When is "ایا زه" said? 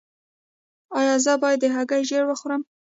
0.99-1.33